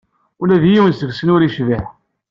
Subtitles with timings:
[0.41, 1.85] Ula d yiwen seg-sen ur yecbiḥ.